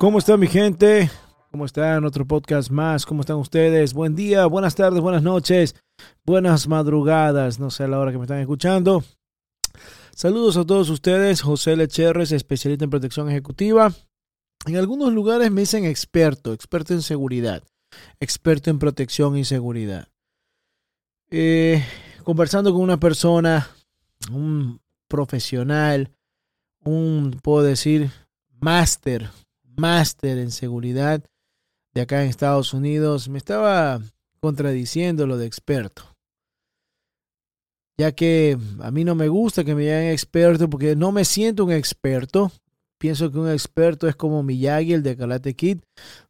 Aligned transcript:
¿Cómo 0.00 0.18
está 0.18 0.38
mi 0.38 0.46
gente? 0.46 1.10
¿Cómo 1.50 1.66
están? 1.66 2.06
Otro 2.06 2.26
podcast 2.26 2.70
más. 2.70 3.04
¿Cómo 3.04 3.20
están 3.20 3.36
ustedes? 3.36 3.92
Buen 3.92 4.16
día, 4.16 4.46
buenas 4.46 4.74
tardes, 4.74 5.02
buenas 5.02 5.22
noches, 5.22 5.76
buenas 6.24 6.66
madrugadas. 6.68 7.58
No 7.58 7.70
sé 7.70 7.84
a 7.84 7.88
la 7.88 7.98
hora 7.98 8.10
que 8.10 8.16
me 8.16 8.24
están 8.24 8.38
escuchando. 8.38 9.04
Saludos 10.16 10.56
a 10.56 10.64
todos 10.64 10.88
ustedes. 10.88 11.42
José 11.42 11.76
Lecherres, 11.76 12.32
especialista 12.32 12.84
en 12.84 12.90
protección 12.90 13.28
ejecutiva. 13.28 13.92
En 14.64 14.76
algunos 14.76 15.12
lugares 15.12 15.50
me 15.50 15.60
dicen 15.60 15.84
experto, 15.84 16.54
experto 16.54 16.94
en 16.94 17.02
seguridad, 17.02 17.62
experto 18.20 18.70
en 18.70 18.78
protección 18.78 19.36
y 19.36 19.44
seguridad. 19.44 20.08
Eh, 21.28 21.84
conversando 22.24 22.72
con 22.72 22.80
una 22.80 22.98
persona, 22.98 23.68
un 24.32 24.80
profesional, 25.08 26.10
un, 26.84 27.38
puedo 27.42 27.62
decir, 27.62 28.10
máster 28.60 29.28
máster 29.80 30.38
en 30.38 30.50
seguridad 30.50 31.24
de 31.94 32.00
acá 32.00 32.22
en 32.22 32.30
Estados 32.30 32.72
Unidos, 32.72 33.28
me 33.28 33.38
estaba 33.38 34.00
contradiciendo 34.40 35.26
lo 35.26 35.36
de 35.36 35.46
experto. 35.46 36.04
Ya 37.98 38.12
que 38.12 38.56
a 38.80 38.90
mí 38.90 39.04
no 39.04 39.14
me 39.14 39.28
gusta 39.28 39.64
que 39.64 39.74
me 39.74 39.84
llamen 39.84 40.12
experto 40.12 40.70
porque 40.70 40.96
no 40.96 41.12
me 41.12 41.24
siento 41.24 41.64
un 41.64 41.72
experto. 41.72 42.50
Pienso 42.98 43.30
que 43.30 43.38
un 43.38 43.50
experto 43.50 44.08
es 44.08 44.16
como 44.16 44.42
Miyagi, 44.42 44.94
el 44.94 45.02
de 45.02 45.16
Karate 45.16 45.54
Kid, 45.54 45.80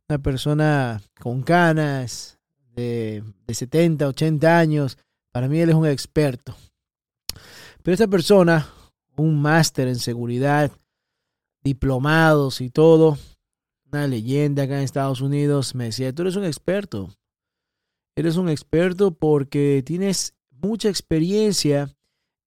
una 0.09 0.19
persona 0.19 1.03
con 1.21 1.43
canas 1.43 2.39
de, 2.75 3.23
de 3.47 3.55
70, 3.55 4.09
80 4.09 4.59
años. 4.59 4.99
Para 5.31 5.47
mí 5.47 5.61
él 5.61 5.69
es 5.69 5.75
un 5.77 5.87
experto. 5.87 6.57
Pero 7.83 7.95
esta 7.95 8.09
persona, 8.09 8.69
un 9.17 9.41
máster 9.41 9.89
en 9.89 9.97
seguridad, 9.97 10.73
diplomados 11.63 12.61
y 12.61 12.71
todo, 12.71 13.19
una 13.93 14.07
leyenda 14.07 14.65
acá 14.65 14.77
en 14.77 14.85
Estados 14.85 15.21
Unidos, 15.21 15.75
me 15.75 15.85
decía, 15.85 16.15
tú 16.15 16.23
eres 16.23 16.37
un 16.37 16.45
experto. 16.45 17.11
Eres 18.17 18.37
un 18.37 18.49
experto 18.49 19.13
porque 19.13 19.83
tienes 19.85 20.35
mucha 20.51 20.89
experiencia 20.89 21.95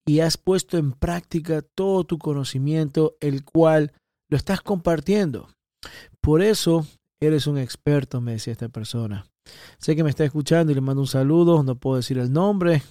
y 0.05 0.19
has 0.19 0.37
puesto 0.37 0.77
en 0.77 0.91
práctica 0.91 1.61
todo 1.61 2.03
tu 2.03 2.17
conocimiento, 2.17 3.15
el 3.19 3.43
cual 3.43 3.93
lo 4.29 4.37
estás 4.37 4.61
compartiendo. 4.61 5.49
Por 6.21 6.41
eso 6.41 6.85
eres 7.19 7.47
un 7.47 7.57
experto, 7.57 8.21
me 8.21 8.33
decía 8.33 8.53
esta 8.53 8.69
persona. 8.69 9.25
Sé 9.77 9.95
que 9.95 10.03
me 10.03 10.09
está 10.09 10.23
escuchando 10.23 10.71
y 10.71 10.75
le 10.75 10.81
mando 10.81 11.01
un 11.01 11.07
saludo, 11.07 11.63
no 11.63 11.75
puedo 11.75 11.97
decir 11.97 12.17
el 12.17 12.31
nombre, 12.31 12.81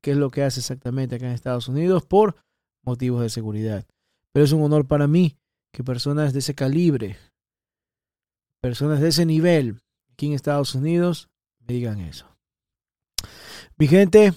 qué 0.00 0.10
es 0.10 0.16
lo 0.16 0.30
que 0.30 0.42
hace 0.42 0.60
exactamente 0.60 1.16
acá 1.16 1.26
en 1.26 1.32
Estados 1.32 1.68
Unidos 1.68 2.04
por 2.04 2.36
motivos 2.82 3.22
de 3.22 3.30
seguridad. 3.30 3.86
Pero 4.32 4.44
es 4.44 4.52
un 4.52 4.62
honor 4.62 4.86
para 4.86 5.06
mí 5.06 5.36
que 5.72 5.82
personas 5.82 6.32
de 6.32 6.40
ese 6.40 6.54
calibre 6.54 7.16
personas 8.64 8.98
de 8.98 9.08
ese 9.08 9.26
nivel 9.26 9.82
aquí 10.10 10.24
en 10.24 10.32
Estados 10.32 10.74
Unidos 10.74 11.28
me 11.58 11.74
digan 11.74 12.00
eso. 12.00 12.26
Mi 13.76 13.86
gente, 13.88 14.32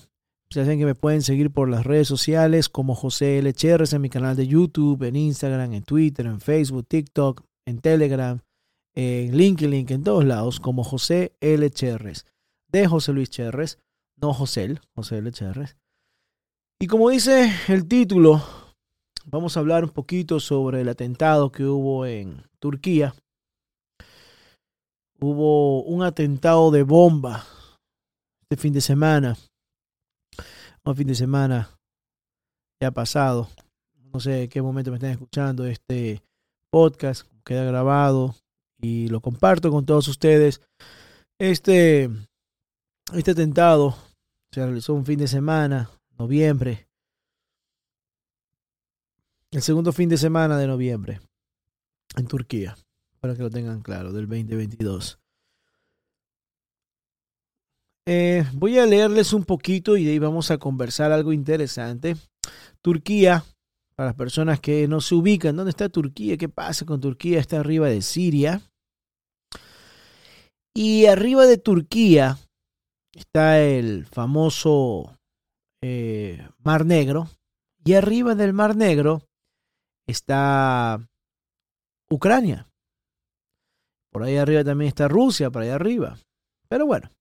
saben 0.49 0.77
que 0.79 0.85
me 0.85 0.95
pueden 0.95 1.21
seguir 1.21 1.49
por 1.49 1.69
las 1.69 1.85
redes 1.85 2.09
sociales 2.09 2.67
como 2.67 2.93
José 2.93 3.39
L. 3.39 3.53
Cherres 3.53 3.93
en 3.93 4.01
mi 4.01 4.09
canal 4.09 4.35
de 4.35 4.45
YouTube, 4.45 5.01
en 5.03 5.15
Instagram, 5.15 5.71
en 5.71 5.83
Twitter, 5.83 6.25
en 6.25 6.41
Facebook, 6.41 6.85
TikTok, 6.89 7.45
en 7.65 7.79
Telegram, 7.79 8.41
en 8.95 9.37
LinkedIn, 9.37 9.85
en 9.89 10.03
todos 10.03 10.25
lados 10.25 10.59
como 10.59 10.83
José 10.83 11.37
L. 11.39 11.69
Cherres. 11.69 12.25
De 12.67 12.85
José 12.85 13.13
Luis 13.13 13.29
Cherres, 13.29 13.79
no 14.17 14.33
José, 14.33 14.77
José 14.93 15.19
L. 15.19 15.31
Cherres. 15.31 15.77
Y 16.81 16.87
como 16.87 17.11
dice 17.11 17.49
el 17.69 17.87
título, 17.87 18.43
vamos 19.25 19.55
a 19.55 19.61
hablar 19.61 19.85
un 19.85 19.91
poquito 19.91 20.41
sobre 20.41 20.81
el 20.81 20.89
atentado 20.89 21.49
que 21.49 21.63
hubo 21.63 22.05
en 22.05 22.43
Turquía 22.59 23.15
hubo 25.19 25.83
un 25.83 26.03
atentado 26.03 26.71
de 26.71 26.83
bomba 26.83 27.45
este 28.41 28.61
fin 28.61 28.73
de 28.73 28.81
semana. 28.81 29.37
Un 30.83 30.95
fin 30.95 31.07
de 31.07 31.15
semana 31.15 31.69
ya 32.81 32.91
pasado. 32.91 33.49
No 34.13 34.19
sé 34.19 34.43
en 34.43 34.49
qué 34.49 34.61
momento 34.61 34.91
me 34.91 34.97
están 34.97 35.11
escuchando 35.11 35.65
este 35.65 36.23
podcast. 36.71 37.27
Queda 37.43 37.65
grabado 37.65 38.35
y 38.79 39.07
lo 39.09 39.21
comparto 39.21 39.69
con 39.69 39.85
todos 39.85 40.07
ustedes. 40.07 40.61
Este, 41.39 42.09
este 43.13 43.31
atentado 43.31 43.95
se 44.51 44.63
realizó 44.63 44.93
un 44.93 45.05
fin 45.05 45.19
de 45.19 45.27
semana, 45.27 45.89
noviembre. 46.17 46.87
El 49.51 49.61
segundo 49.61 49.91
fin 49.91 50.09
de 50.09 50.17
semana 50.17 50.57
de 50.57 50.67
noviembre 50.67 51.19
en 52.15 52.27
Turquía 52.27 52.75
para 53.19 53.35
que 53.35 53.43
lo 53.43 53.49
tengan 53.49 53.81
claro, 53.81 54.11
del 54.11 54.27
2022. 54.27 55.19
Eh, 58.09 58.45
voy 58.53 58.79
a 58.79 58.85
leerles 58.85 59.33
un 59.33 59.43
poquito 59.43 59.97
y 59.97 60.05
de 60.05 60.11
ahí 60.11 60.19
vamos 60.19 60.49
a 60.49 60.57
conversar 60.57 61.11
algo 61.11 61.33
interesante. 61.33 62.15
Turquía, 62.81 63.43
para 63.95 64.11
las 64.11 64.15
personas 64.15 64.61
que 64.61 64.87
no 64.87 65.01
se 65.01 65.15
ubican, 65.15 65.57
¿dónde 65.57 65.71
está 65.71 65.89
Turquía? 65.89 66.37
¿Qué 66.37 66.47
pasa 66.47 66.85
con 66.85 67.01
Turquía? 67.01 67.39
Está 67.39 67.59
arriba 67.59 67.89
de 67.89 68.01
Siria. 68.01 68.61
Y 70.73 71.07
arriba 71.07 71.45
de 71.45 71.57
Turquía 71.57 72.37
está 73.13 73.59
el 73.59 74.05
famoso 74.05 75.17
eh, 75.81 76.47
Mar 76.63 76.85
Negro. 76.85 77.27
Y 77.83 77.93
arriba 77.93 78.35
del 78.35 78.53
Mar 78.53 78.77
Negro 78.77 79.23
está 80.07 81.05
Ucrania. 82.09 82.67
Por 84.17 84.23
ahí 84.23 84.35
arriba 84.35 84.63
también 84.63 84.87
está 84.87 85.07
Rusia, 85.07 85.51
por 85.51 85.61
ahí 85.61 85.69
arriba. 85.69 86.17
Pero 86.67 86.87
bueno. 86.87 87.11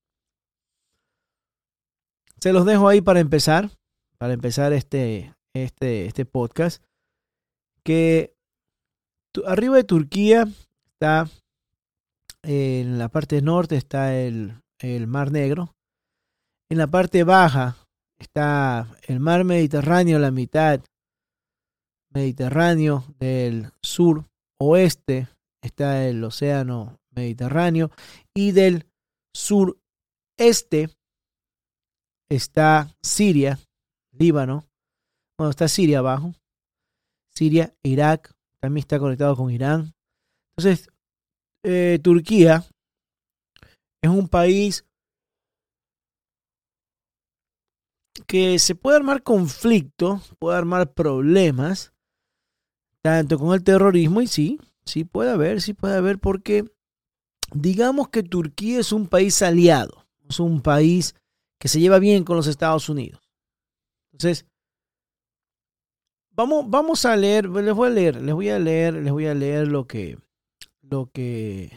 Se 2.39 2.51
los 2.51 2.65
dejo 2.65 2.87
ahí 2.87 3.01
para 3.01 3.19
empezar, 3.19 3.69
para 4.17 4.33
empezar 4.33 4.73
este, 4.73 5.31
este, 5.53 6.07
este 6.07 6.25
podcast. 6.25 6.83
Que 7.83 8.33
arriba 9.45 9.75
de 9.75 9.83
Turquía 9.83 10.47
está, 10.87 11.29
en 12.41 12.97
la 12.97 13.09
parte 13.09 13.43
norte 13.43 13.75
está 13.75 14.17
el, 14.19 14.55
el 14.79 15.05
Mar 15.05 15.31
Negro. 15.31 15.75
En 16.67 16.79
la 16.79 16.87
parte 16.87 17.23
baja 17.23 17.77
está 18.17 18.87
el 19.03 19.19
Mar 19.19 19.43
Mediterráneo, 19.43 20.17
la 20.17 20.31
mitad 20.31 20.81
Mediterráneo 22.09 23.03
del 23.19 23.69
sur 23.83 24.25
oeste 24.59 25.27
está 25.67 26.07
el 26.07 26.23
Océano 26.23 26.99
Mediterráneo, 27.11 27.91
y 28.35 28.51
del 28.51 28.87
sureste 29.33 30.89
está 32.29 32.89
Siria, 33.01 33.59
Líbano, 34.11 34.65
bueno, 35.37 35.51
está 35.51 35.67
Siria 35.67 35.99
abajo, 35.99 36.33
Siria, 37.33 37.75
Irak, 37.83 38.33
también 38.59 38.81
está 38.81 38.99
conectado 38.99 39.35
con 39.35 39.51
Irán. 39.51 39.93
Entonces, 40.55 40.89
eh, 41.63 41.99
Turquía 42.01 42.65
es 44.01 44.09
un 44.09 44.27
país 44.27 44.85
que 48.25 48.57
se 48.57 48.73
puede 48.73 48.97
armar 48.97 49.21
conflicto, 49.21 50.21
puede 50.39 50.57
armar 50.57 50.93
problemas, 50.93 51.93
tanto 53.03 53.37
con 53.37 53.53
el 53.53 53.63
terrorismo 53.63 54.21
y 54.21 54.27
sí, 54.27 54.59
sí 54.87 55.03
puede 55.03 55.31
haber, 55.31 55.61
sí 55.61 55.73
puede 55.73 55.97
haber, 55.97 56.19
porque 56.19 56.65
digamos 57.53 58.09
que 58.09 58.23
Turquía 58.23 58.79
es 58.79 58.91
un 58.91 59.07
país 59.07 59.41
aliado, 59.41 60.07
es 60.29 60.39
un 60.39 60.61
país 60.61 61.15
que 61.59 61.67
se 61.67 61.79
lleva 61.79 61.99
bien 61.99 62.23
con 62.23 62.35
los 62.35 62.47
Estados 62.47 62.89
Unidos. 62.89 63.21
Entonces, 64.11 64.45
vamos, 66.31 66.69
vamos 66.69 67.05
a 67.05 67.15
leer, 67.15 67.49
les 67.49 67.73
voy 67.73 67.87
a 67.87 67.91
leer, 67.91 68.21
les 68.21 68.33
voy 68.33 68.49
a 68.49 68.59
leer, 68.59 68.93
les 68.93 69.11
voy 69.11 69.25
a 69.27 69.33
leer 69.33 69.67
lo 69.67 69.87
que, 69.87 70.17
lo 70.81 71.11
que 71.11 71.71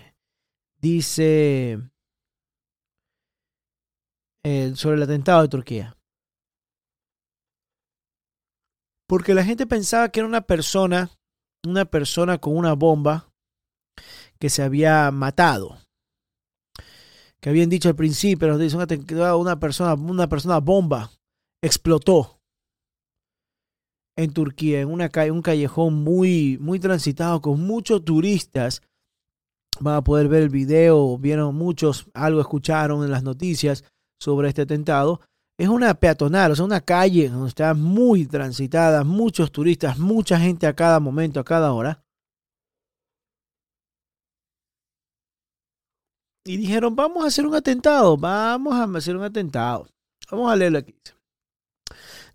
dice 0.81 1.79
sobre 4.75 4.97
el 4.97 5.03
atentado 5.03 5.43
de 5.43 5.49
Turquía. 5.49 5.97
Porque 9.07 9.35
la 9.35 9.45
gente 9.45 9.67
pensaba 9.67 10.09
que 10.09 10.21
era 10.21 10.29
una 10.29 10.43
persona, 10.43 11.11
una 11.67 11.85
persona 11.85 12.39
con 12.39 12.57
una 12.57 12.75
bomba 12.75 13.29
que 14.39 14.51
se 14.51 14.63
había 14.63 15.11
matado. 15.11 15.79
Que 17.41 17.51
habían 17.51 17.71
dicho 17.71 17.89
al 17.89 17.97
principio, 17.97 18.49
nos 18.49 18.59
dice 18.59 18.77
una 18.77 19.61
persona, 19.61 19.95
una 19.95 20.29
persona 20.29 20.59
bomba 20.59 21.11
explotó 21.63 22.39
en 24.17 24.33
Turquía, 24.33 24.81
en 24.81 24.91
una 24.91 25.09
calle, 25.09 25.31
un 25.31 25.43
callejón 25.43 25.95
muy, 25.95 26.59
muy 26.61 26.79
transitado 26.79 27.41
con 27.41 27.61
muchos 27.67 28.05
turistas. 28.05 28.83
Van 29.81 29.97
a 29.97 30.05
poder 30.05 30.29
ver 30.29 30.43
el 30.43 30.51
video, 30.51 31.17
vieron 31.17 31.55
muchos, 31.55 32.11
algo 32.13 32.41
escucharon 32.41 33.05
en 33.05 33.11
las 33.11 33.23
noticias 33.23 33.85
sobre 34.21 34.49
este 34.49 34.63
atentado 34.63 35.23
es 35.61 35.69
una 35.69 35.93
peatonal, 35.93 36.53
o 36.53 36.57
sea, 36.57 36.65
una 36.65 36.81
calle 36.81 37.29
donde 37.29 37.49
está 37.49 37.75
muy 37.75 38.25
transitada, 38.25 39.05
muchos 39.05 39.53
turistas, 39.53 39.99
mucha 39.99 40.41
gente 40.41 40.67
a 40.67 40.75
cada 40.75 41.01
momento, 41.01 41.39
a 41.39 41.45
cada 41.45 41.75
hora. 41.75 42.03
Y 46.47 46.57
dijeron, 46.57 46.97
vamos 46.97 47.23
a 47.23 47.27
hacer 47.27 47.45
un 47.47 47.55
atentado, 47.55 48.17
vamos 48.17 48.73
a 48.73 48.85
hacer 48.97 49.15
un 49.15 49.23
atentado. 49.23 49.87
Vamos 50.31 50.51
a 50.51 50.57
leerlo 50.57 50.79
aquí. 50.79 50.95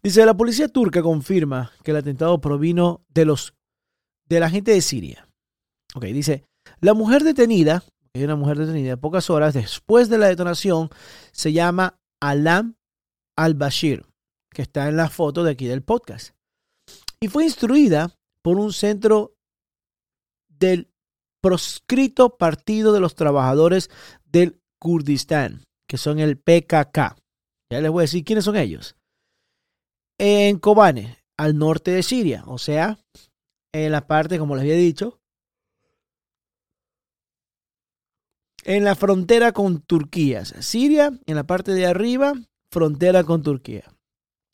Dice, 0.04 0.24
la 0.24 0.38
policía 0.38 0.68
turca 0.68 1.02
confirma 1.02 1.72
que 1.84 1.90
el 1.90 1.98
atentado 1.98 2.40
provino 2.40 3.02
de 3.10 3.26
los 3.26 3.56
de 4.30 4.40
la 4.40 4.52
gente 4.52 4.70
de 4.70 4.82
Siria. 4.82 5.28
Ok, 5.96 6.04
dice, 6.06 6.46
la 6.80 6.94
mujer 6.94 7.24
detenida, 7.24 7.84
es 8.14 8.24
una 8.24 8.36
mujer 8.36 8.60
detenida 8.60 8.98
pocas 8.98 9.32
horas 9.32 9.56
después 9.56 10.10
de 10.10 10.20
la 10.20 10.28
detonación, 10.28 10.90
se 11.32 11.54
llama 11.54 11.98
Alam 12.22 12.75
al-Bashir, 13.36 14.06
que 14.52 14.62
está 14.62 14.88
en 14.88 14.98
la 14.98 15.10
foto 15.10 15.44
de 15.44 15.52
aquí 15.52 15.66
del 15.66 15.84
podcast. 15.84 16.36
Y 17.20 17.28
fue 17.28 17.44
instruida 17.44 18.12
por 18.42 18.58
un 18.60 18.74
centro 18.74 19.36
del 20.48 20.92
proscrito 21.42 22.38
Partido 22.38 22.94
de 22.94 23.00
los 23.00 23.16
Trabajadores 23.16 23.90
del 24.26 24.60
Kurdistán, 24.80 25.64
que 25.88 25.98
son 25.98 26.20
el 26.20 26.38
PKK. 26.38 27.16
Ya 27.72 27.82
les 27.82 27.92
voy 27.92 28.02
a 28.02 28.08
decir 28.10 28.24
quiénes 28.24 28.46
son 28.46 28.56
ellos. 28.56 28.96
En 30.18 30.60
Kobane, 30.60 31.18
al 31.38 31.58
norte 31.58 31.92
de 31.92 32.04
Siria, 32.04 32.44
o 32.48 32.58
sea, 32.58 32.98
en 33.74 33.92
la 33.92 34.08
parte, 34.08 34.40
como 34.40 34.56
les 34.56 34.62
había 34.62 34.76
dicho, 34.76 35.20
en 38.64 38.84
la 38.84 38.96
frontera 38.96 39.52
con 39.52 39.82
Turquía. 39.82 40.46
Siria, 40.46 41.12
en 41.26 41.36
la 41.36 41.44
parte 41.46 41.74
de 41.74 41.86
arriba, 41.86 42.34
frontera 42.76 43.24
con 43.24 43.42
Turquía. 43.42 43.86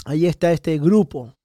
Ahí 0.06 0.28
está 0.28 0.52
este 0.52 0.78
grupo, 0.78 1.36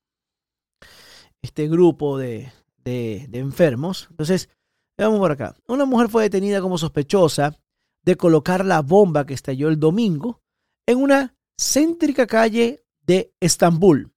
este 1.40 1.69
grupo 1.69 2.19
de, 2.19 2.52
enfermos. 2.84 4.08
Entonces, 4.11 4.50
veamos 4.99 5.19
por 5.19 5.32
acá. 5.32 5.56
Una 5.69 5.87
mujer 5.87 6.11
fue 6.11 6.25
detenida 6.25 6.61
como 6.61 6.76
sospechosa 6.76 7.58
de 8.05 8.17
colocar 8.17 8.62
la 8.67 8.82
bomba 8.82 9.25
que 9.25 9.32
estalló 9.32 9.70
el 9.70 9.81
domingo 9.81 10.43
en 10.87 10.99
una 10.99 11.34
céntrica 11.58 12.26
calle 12.26 12.84
de 13.06 13.32
Estambul 13.40 14.12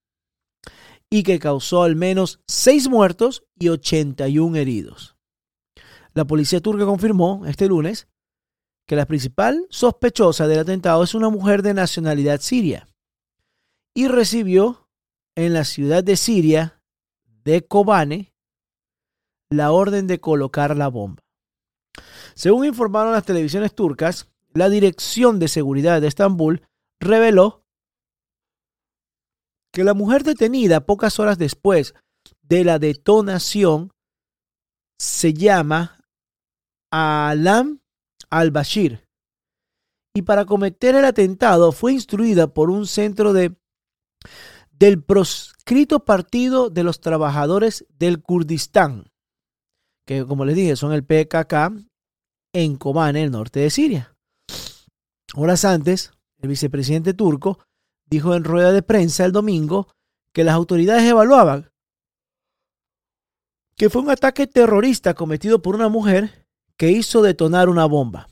y 1.09 1.23
que 1.23 1.39
causó 1.39 1.83
al 1.83 1.95
menos 1.95 2.41
seis 2.45 2.89
muertos 2.89 3.45
y 3.57 3.69
81 3.69 4.57
heridos. 4.57 5.15
La 6.13 6.25
policía 6.25 6.59
turca 6.59 6.83
confirmó 6.83 7.45
este 7.45 7.69
lunes 7.69 8.09
que 8.89 8.95
la 8.95 9.05
principal 9.05 9.67
sospechosa 9.69 10.47
del 10.47 10.61
atentado 10.61 11.03
es 11.03 11.13
una 11.13 11.29
mujer 11.29 11.61
de 11.61 11.75
nacionalidad 11.75 12.41
siria 12.41 12.87
y 13.93 14.07
recibió 14.07 14.89
en 15.35 15.53
la 15.53 15.63
ciudad 15.63 16.03
de 16.03 16.17
Siria 16.17 16.81
de 17.43 17.67
Kobane 17.67 18.33
la 19.51 19.73
orden 19.73 20.07
de 20.07 20.19
colocar 20.19 20.75
la 20.75 20.87
bomba. 20.87 21.21
Según 22.33 22.65
informaron 22.65 23.13
las 23.13 23.25
televisiones 23.25 23.75
turcas, 23.75 24.27
la 24.55 24.69
Dirección 24.69 25.37
de 25.37 25.49
Seguridad 25.49 26.01
de 26.01 26.07
Estambul 26.07 26.67
reveló 26.99 27.63
que 29.71 29.83
la 29.83 29.93
mujer 29.93 30.23
detenida 30.23 30.87
pocas 30.87 31.19
horas 31.19 31.37
después 31.37 31.93
de 32.41 32.63
la 32.63 32.79
detonación 32.79 33.91
se 34.97 35.35
llama 35.35 36.03
Alam 36.89 37.81
al-Bashir. 38.29 39.05
Y 40.13 40.23
para 40.23 40.45
cometer 40.45 40.95
el 40.95 41.05
atentado 41.05 41.71
fue 41.71 41.93
instruida 41.93 42.53
por 42.53 42.69
un 42.69 42.87
centro 42.87 43.33
de, 43.33 43.55
del 44.71 45.03
proscrito 45.03 46.03
Partido 46.03 46.69
de 46.69 46.83
los 46.83 46.99
Trabajadores 46.99 47.85
del 47.89 48.21
Kurdistán, 48.21 49.11
que 50.05 50.25
como 50.25 50.45
les 50.45 50.55
dije 50.55 50.75
son 50.75 50.93
el 50.93 51.03
PKK 51.03 51.85
en 52.53 52.77
Kobane, 52.77 53.23
el 53.23 53.31
norte 53.31 53.59
de 53.59 53.69
Siria. 53.69 54.15
Horas 55.35 55.63
antes, 55.63 56.11
el 56.41 56.49
vicepresidente 56.49 57.13
turco 57.13 57.59
dijo 58.09 58.33
en 58.33 58.43
rueda 58.43 58.71
de 58.71 58.81
prensa 58.81 59.25
el 59.25 59.31
domingo 59.31 59.87
que 60.33 60.43
las 60.43 60.55
autoridades 60.55 61.03
evaluaban 61.03 61.69
que 63.79 63.89
fue 63.89 64.01
un 64.01 64.09
ataque 64.09 64.45
terrorista 64.45 65.13
cometido 65.13 65.61
por 65.61 65.73
una 65.73 65.87
mujer 65.87 66.38
que 66.79 66.89
hizo 66.91 67.21
detonar 67.21 67.67
una 67.67 67.85
bomba. 67.85 68.29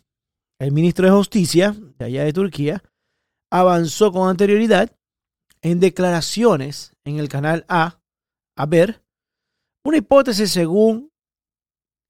El 0.60 0.72
ministro 0.72 1.06
de 1.06 1.12
Justicia 1.12 1.76
de 2.00 2.06
allá 2.06 2.24
de 2.24 2.34
Turquía 2.34 2.82
avanzó 3.52 4.12
con 4.12 4.30
anterioridad 4.30 4.90
en 5.62 5.80
declaraciones 5.80 6.94
en 7.06 7.20
el 7.20 7.28
canal 7.28 7.66
A, 7.68 8.00
a 8.58 8.66
ver, 8.66 9.04
una 9.86 9.98
hipótesis 9.98 10.52
según 10.52 11.12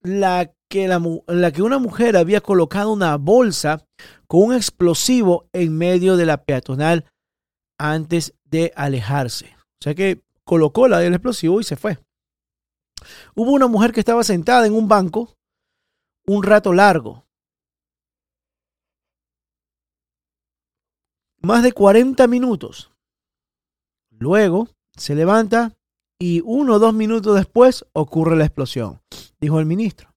la 0.03 0.53
que, 0.69 0.87
la 0.87 1.51
que 1.51 1.61
una 1.63 1.79
mujer 1.79 2.15
había 2.15 2.41
colocado 2.41 2.93
una 2.93 3.17
bolsa 3.17 3.85
con 4.27 4.43
un 4.43 4.53
explosivo 4.53 5.49
en 5.53 5.75
medio 5.75 6.17
de 6.17 6.25
la 6.27 6.43
peatonal 6.43 7.05
antes 7.79 8.35
de 8.45 8.71
alejarse. 8.75 9.55
O 9.57 9.83
sea 9.83 9.95
que 9.95 10.21
colocó 10.43 10.87
la 10.87 10.99
del 10.99 11.13
explosivo 11.13 11.59
y 11.59 11.63
se 11.63 11.75
fue. 11.75 11.97
Hubo 13.35 13.51
una 13.51 13.67
mujer 13.67 13.91
que 13.91 13.99
estaba 13.99 14.23
sentada 14.23 14.65
en 14.67 14.73
un 14.73 14.87
banco 14.87 15.36
un 16.27 16.43
rato 16.43 16.73
largo. 16.73 17.25
Más 21.41 21.63
de 21.63 21.71
40 21.71 22.27
minutos. 22.27 22.91
Luego 24.11 24.67
se 24.95 25.15
levanta 25.15 25.77
y 26.19 26.41
uno 26.43 26.75
o 26.75 26.79
dos 26.79 26.93
minutos 26.93 27.35
después 27.35 27.85
ocurre 27.93 28.35
la 28.35 28.45
explosión, 28.45 29.01
dijo 29.39 29.59
el 29.59 29.65
ministro. 29.65 30.13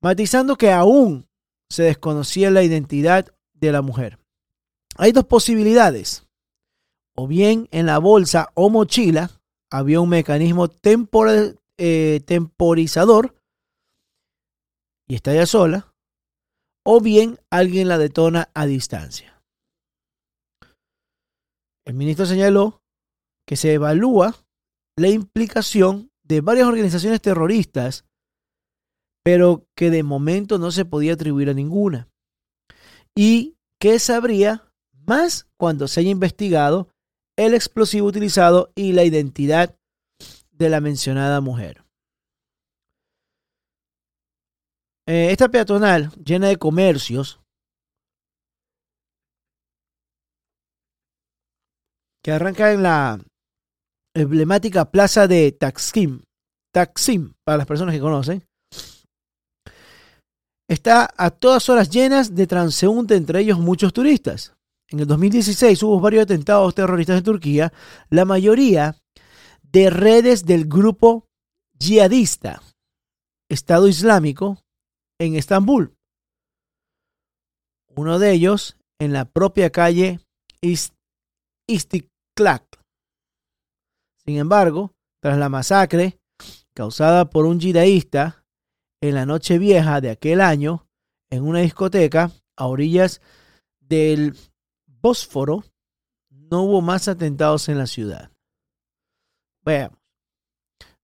Matizando 0.00 0.56
que 0.56 0.72
aún 0.72 1.28
se 1.68 1.82
desconocía 1.82 2.50
la 2.50 2.62
identidad 2.62 3.26
de 3.52 3.72
la 3.72 3.82
mujer. 3.82 4.18
Hay 4.96 5.12
dos 5.12 5.26
posibilidades. 5.26 6.26
O 7.14 7.26
bien 7.26 7.68
en 7.70 7.86
la 7.86 7.98
bolsa 7.98 8.50
o 8.54 8.70
mochila 8.70 9.30
había 9.70 10.00
un 10.00 10.08
mecanismo 10.08 10.70
eh, 11.76 12.20
temporizador 12.24 13.34
y 15.10 15.16
está 15.16 15.34
ya 15.34 15.44
sola, 15.44 15.92
o 16.86 17.00
bien 17.00 17.40
alguien 17.50 17.88
la 17.88 17.98
detona 17.98 18.50
a 18.54 18.66
distancia. 18.66 19.42
El 21.84 21.94
ministro 21.94 22.26
señaló 22.26 22.82
que 23.44 23.56
se 23.56 23.74
evalúa 23.74 24.36
la 24.96 25.08
implicación 25.08 26.12
de 26.22 26.40
varias 26.40 26.68
organizaciones 26.68 27.20
terroristas 27.20 28.04
pero 29.22 29.66
que 29.76 29.90
de 29.90 30.02
momento 30.02 30.58
no 30.58 30.70
se 30.70 30.84
podía 30.84 31.14
atribuir 31.14 31.50
a 31.50 31.54
ninguna. 31.54 32.08
Y 33.14 33.56
que 33.78 33.98
sabría 33.98 34.72
más 34.92 35.48
cuando 35.56 35.88
se 35.88 36.00
haya 36.00 36.10
investigado 36.10 36.88
el 37.36 37.54
explosivo 37.54 38.06
utilizado 38.06 38.72
y 38.74 38.92
la 38.92 39.04
identidad 39.04 39.76
de 40.50 40.68
la 40.68 40.80
mencionada 40.80 41.40
mujer. 41.40 41.84
Eh, 45.12 45.32
esta 45.32 45.48
peatonal 45.48 46.12
llena 46.24 46.46
de 46.46 46.56
comercios 46.56 47.40
que 52.22 52.30
arranca 52.30 52.72
en 52.72 52.84
la 52.84 53.20
emblemática 54.14 54.88
plaza 54.92 55.26
de 55.26 55.50
Taksim, 55.50 56.22
Taksim, 56.72 57.32
para 57.44 57.58
las 57.58 57.66
personas 57.66 57.92
que 57.92 58.00
conocen, 58.00 58.44
está 60.68 61.12
a 61.16 61.30
todas 61.32 61.68
horas 61.68 61.90
llenas 61.90 62.36
de 62.36 62.46
transeúnte, 62.46 63.16
entre 63.16 63.40
ellos 63.40 63.58
muchos 63.58 63.92
turistas. 63.92 64.54
En 64.90 65.00
el 65.00 65.08
2016 65.08 65.82
hubo 65.82 65.98
varios 65.98 66.22
atentados 66.22 66.72
terroristas 66.72 67.18
en 67.18 67.24
Turquía, 67.24 67.72
la 68.10 68.24
mayoría 68.24 68.94
de 69.60 69.90
redes 69.90 70.46
del 70.46 70.66
grupo 70.66 71.26
yihadista 71.76 72.62
Estado 73.48 73.88
Islámico 73.88 74.60
en 75.20 75.36
Estambul. 75.36 75.94
Uno 77.94 78.18
de 78.18 78.32
ellos 78.32 78.78
en 78.98 79.12
la 79.12 79.26
propia 79.26 79.70
calle 79.70 80.20
Istiklal. 81.68 82.66
Sin 84.24 84.38
embargo, 84.38 84.94
tras 85.22 85.38
la 85.38 85.48
masacre 85.48 86.18
causada 86.74 87.28
por 87.28 87.44
un 87.44 87.60
yihadista 87.60 88.44
en 89.02 89.14
la 89.14 89.26
noche 89.26 89.58
vieja 89.58 90.00
de 90.00 90.10
aquel 90.10 90.40
año 90.40 90.86
en 91.30 91.44
una 91.44 91.60
discoteca 91.60 92.30
a 92.56 92.66
orillas 92.66 93.20
del 93.78 94.36
Bósforo, 94.86 95.64
no 96.30 96.62
hubo 96.62 96.80
más 96.80 97.08
atentados 97.08 97.68
en 97.68 97.78
la 97.78 97.86
ciudad. 97.86 98.30
Veamos. 99.64 99.98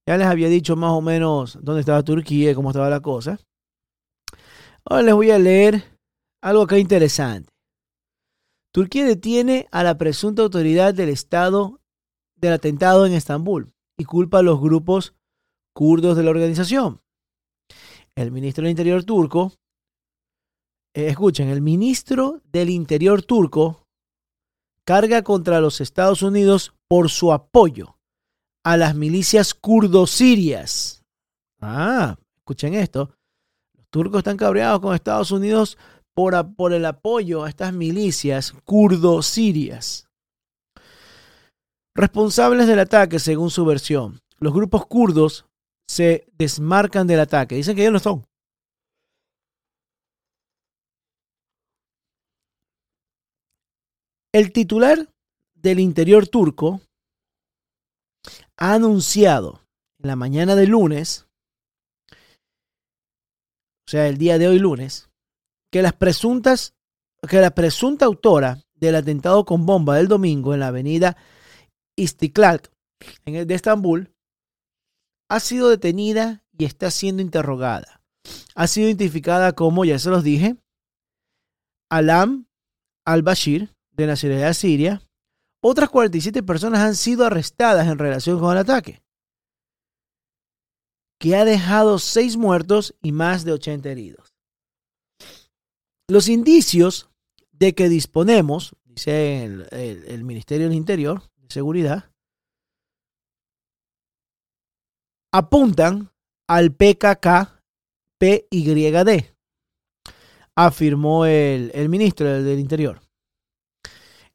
Ya 0.06 0.16
les 0.16 0.26
había 0.26 0.48
dicho 0.48 0.76
más 0.76 0.92
o 0.92 1.02
menos 1.02 1.58
dónde 1.62 1.80
estaba 1.80 2.02
Turquía 2.02 2.52
y 2.52 2.54
cómo 2.54 2.70
estaba 2.70 2.88
la 2.88 3.00
cosa. 3.00 3.38
Ahora 4.88 5.02
les 5.02 5.14
voy 5.14 5.30
a 5.32 5.38
leer 5.38 5.98
algo 6.40 6.62
acá 6.62 6.78
interesante. 6.78 7.50
Turquía 8.72 9.04
detiene 9.04 9.66
a 9.72 9.82
la 9.82 9.98
presunta 9.98 10.42
autoridad 10.42 10.94
del 10.94 11.08
Estado 11.08 11.80
del 12.36 12.52
atentado 12.52 13.06
en 13.06 13.14
Estambul 13.14 13.72
y 13.98 14.04
culpa 14.04 14.38
a 14.38 14.42
los 14.42 14.60
grupos 14.60 15.14
kurdos 15.74 16.16
de 16.16 16.22
la 16.22 16.30
organización. 16.30 17.00
El 18.14 18.30
ministro 18.30 18.62
del 18.62 18.70
Interior 18.70 19.02
turco, 19.02 19.54
eh, 20.94 21.08
escuchen, 21.08 21.48
el 21.48 21.62
ministro 21.62 22.42
del 22.44 22.70
Interior 22.70 23.22
turco 23.22 23.86
carga 24.84 25.22
contra 25.22 25.60
los 25.60 25.80
Estados 25.80 26.22
Unidos 26.22 26.74
por 26.86 27.10
su 27.10 27.32
apoyo 27.32 27.98
a 28.62 28.76
las 28.76 28.94
milicias 28.94 29.52
kurdo-sirias. 29.52 31.02
Ah, 31.60 32.16
escuchen 32.36 32.74
esto. 32.74 33.15
Turcos 33.96 34.18
están 34.18 34.36
cabreados 34.36 34.80
con 34.80 34.94
Estados 34.94 35.30
Unidos 35.30 35.78
por, 36.14 36.54
por 36.54 36.74
el 36.74 36.84
apoyo 36.84 37.44
a 37.44 37.48
estas 37.48 37.72
milicias 37.72 38.52
kurdo-sirias. 38.66 40.06
Responsables 41.94 42.66
del 42.66 42.78
ataque, 42.80 43.18
según 43.18 43.48
su 43.48 43.64
versión, 43.64 44.20
los 44.38 44.52
grupos 44.52 44.84
kurdos 44.84 45.46
se 45.88 46.26
desmarcan 46.36 47.06
del 47.06 47.20
ataque. 47.20 47.54
Dicen 47.54 47.74
que 47.74 47.84
ellos 47.84 47.94
no 47.94 47.98
son. 47.98 48.26
El 54.30 54.52
titular 54.52 55.08
del 55.54 55.80
interior 55.80 56.28
turco 56.28 56.82
ha 58.58 58.74
anunciado 58.74 59.62
en 59.98 60.08
la 60.08 60.16
mañana 60.16 60.54
de 60.54 60.66
lunes, 60.66 61.25
o 63.86 63.90
sea, 63.90 64.08
el 64.08 64.18
día 64.18 64.38
de 64.38 64.48
hoy 64.48 64.58
lunes, 64.58 65.08
que 65.70 65.82
las 65.82 65.92
presuntas, 65.92 66.74
que 67.28 67.40
la 67.40 67.52
presunta 67.52 68.04
autora 68.04 68.62
del 68.74 68.96
atentado 68.96 69.44
con 69.44 69.64
bomba 69.64 69.96
del 69.96 70.08
domingo 70.08 70.54
en 70.54 70.60
la 70.60 70.68
avenida 70.68 71.16
Istiklal 71.96 72.62
en 73.24 73.36
el 73.36 73.46
de 73.46 73.54
Estambul 73.54 74.12
ha 75.28 75.40
sido 75.40 75.68
detenida 75.68 76.44
y 76.56 76.64
está 76.64 76.90
siendo 76.90 77.22
interrogada. 77.22 78.02
Ha 78.54 78.66
sido 78.66 78.88
identificada 78.88 79.52
como, 79.52 79.84
ya 79.84 79.98
se 79.98 80.10
los 80.10 80.24
dije, 80.24 80.56
Alam 81.90 82.46
al-Bashir, 83.04 83.72
de 83.92 84.06
nacionalidad 84.06 84.52
siria, 84.52 85.02
otras 85.62 85.90
47 85.90 86.42
personas 86.42 86.80
han 86.80 86.94
sido 86.94 87.24
arrestadas 87.24 87.86
en 87.86 87.98
relación 87.98 88.38
con 88.38 88.52
el 88.52 88.58
ataque, 88.58 89.02
que 91.18 91.36
ha 91.36 91.44
dejado 91.44 91.98
6 91.98 92.36
muertos 92.36 92.94
y 93.02 93.12
más 93.12 93.44
de 93.44 93.52
80 93.52 93.88
heridos. 93.90 94.34
Los 96.08 96.28
indicios 96.28 97.08
de 97.52 97.74
que 97.74 97.88
disponemos, 97.88 98.76
dice 98.84 99.44
el, 99.44 99.68
el 99.72 100.24
Ministerio 100.24 100.68
del 100.68 100.76
Interior 100.76 101.22
de 101.36 101.48
Seguridad, 101.48 102.10
apuntan 105.32 106.10
al 106.48 106.72
PKK 106.72 107.60
PYD, 108.18 109.24
afirmó 110.54 111.26
el, 111.26 111.70
el 111.74 111.88
ministro 111.88 112.42
del 112.42 112.58
Interior 112.58 113.00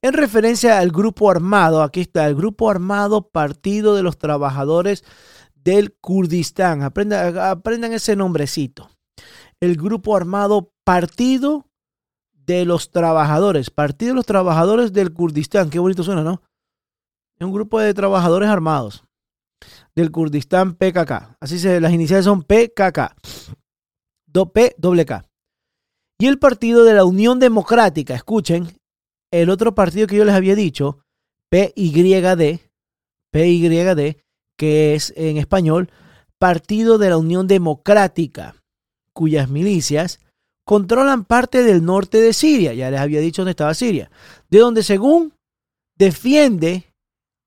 en 0.04 0.14
referencia 0.14 0.80
al 0.80 0.92
grupo 0.92 1.30
armado, 1.30 1.84
aquí 1.84 2.02
está, 2.02 2.26
el 2.26 2.36
grupo 2.36 2.72
armado 2.72 3.30
Partido 3.30 3.96
de 3.96 4.02
los 4.02 4.18
Trabajadores 4.18 5.04
del 5.64 5.94
Kurdistán. 5.94 6.82
Aprendan, 6.84 7.94
ese 7.94 8.16
nombrecito. 8.16 8.90
El 9.60 9.78
grupo 9.78 10.16
armado 10.16 10.74
Partido 10.84 11.68
de 12.34 12.66
los 12.66 12.92
Trabajadores. 12.92 13.70
Partido 13.70 14.12
de 14.12 14.16
los 14.16 14.26
Trabajadores 14.26 14.94
del 14.94 15.14
Kurdistán. 15.14 15.70
Qué 15.70 15.80
bonito 15.80 16.04
suena, 16.04 16.24
¿no? 16.24 16.42
Es 17.38 17.46
un 17.46 17.54
grupo 17.54 17.80
de 17.80 17.94
trabajadores 17.94 18.50
armados 18.50 19.04
del 19.96 20.12
Kurdistán 20.12 20.76
PKK. 20.76 21.38
Así 21.40 21.60
se, 21.60 21.80
las 21.80 21.94
iniciales 21.94 22.26
son 22.26 22.44
PKK. 22.44 23.16
Do, 24.28 24.52
P, 24.52 24.76
K. 25.06 25.26
Y 26.20 26.28
el 26.28 26.40
Partido 26.40 26.84
de 26.84 26.94
la 26.94 27.04
Unión 27.04 27.40
Democrática, 27.40 28.14
escuchen, 28.16 28.68
el 29.32 29.50
otro 29.50 29.76
partido 29.76 30.08
que 30.08 30.16
yo 30.16 30.24
les 30.24 30.36
había 30.36 30.56
dicho, 30.56 31.00
PYD, 31.50 32.60
PYD, 33.32 34.22
que 34.62 34.94
es 34.94 35.12
en 35.18 35.38
español 35.38 35.90
Partido 36.38 37.00
de 37.00 37.10
la 37.10 37.18
Unión 37.18 37.48
Democrática, 37.48 38.56
cuyas 39.12 39.50
milicias 39.50 40.20
controlan 40.68 41.26
parte 41.26 41.64
del 41.64 41.84
norte 41.84 42.22
de 42.22 42.32
Siria, 42.32 42.72
ya 42.76 42.92
les 42.92 43.00
había 43.00 43.22
dicho 43.22 43.42
dónde 43.42 43.52
estaba 43.54 43.74
Siria, 43.74 44.12
de 44.52 44.60
donde 44.60 44.84
según 44.84 45.34
defiende 45.98 46.86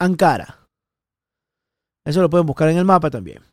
Ankara. 0.00 0.66
Eso 2.04 2.21
lo 2.21 2.28
pueden 2.28 2.47
buscar 2.47 2.68
en 2.68 2.78
el 2.78 2.85
mapa 2.85 3.11
también. 3.11 3.44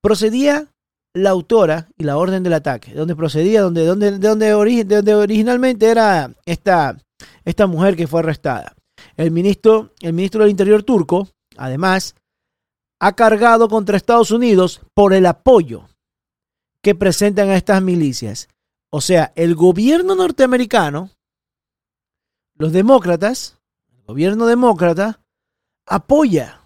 Procedía 0.00 0.68
la 1.12 1.30
autora 1.30 1.88
y 1.98 2.04
la 2.04 2.18
orden 2.18 2.44
del 2.44 2.52
ataque, 2.52 2.92
de 2.92 2.98
donde 2.98 3.16
procedía, 3.16 3.62
donde, 3.62 3.82
de, 3.82 4.18
donde 4.18 5.02
de 5.02 5.14
originalmente 5.14 5.90
era 5.90 6.32
esta 6.46 6.96
esta 7.44 7.66
mujer 7.66 7.96
que 7.96 8.06
fue 8.06 8.20
arrestada. 8.20 8.74
El 9.16 9.32
ministro, 9.32 9.92
el 10.00 10.12
ministro 10.12 10.42
del 10.42 10.50
Interior 10.50 10.84
turco, 10.84 11.28
además, 11.56 12.14
ha 13.04 13.12
cargado 13.12 13.68
contra 13.68 13.98
Estados 13.98 14.30
Unidos 14.30 14.80
por 14.94 15.12
el 15.12 15.26
apoyo 15.26 15.90
que 16.82 16.94
presentan 16.94 17.50
a 17.50 17.56
estas 17.56 17.82
milicias. 17.82 18.48
O 18.90 19.02
sea, 19.02 19.30
el 19.36 19.54
gobierno 19.54 20.14
norteamericano, 20.14 21.10
los 22.56 22.72
demócratas, 22.72 23.58
el 23.94 24.02
gobierno 24.04 24.46
demócrata, 24.46 25.20
apoya 25.86 26.62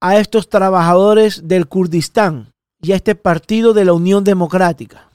a 0.00 0.18
estos 0.18 0.48
trabajadores 0.48 1.46
del 1.46 1.68
Kurdistán 1.68 2.52
y 2.82 2.90
a 2.90 2.96
este 2.96 3.14
partido 3.14 3.74
de 3.74 3.84
la 3.84 3.92
Unión 3.92 4.24
Democrática. 4.24 5.08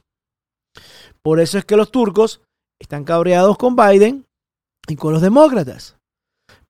Por 1.21 1.41
eso 1.41 1.57
es 1.57 1.65
que 1.65 1.75
los 1.75 1.91
turcos 1.91 2.39
están 2.79 3.03
cabreados 3.03 3.57
con 3.57 3.75
Biden 3.75 4.25
y 4.87 4.95
con 4.95 5.11
los 5.11 5.21
demócratas 5.21 5.97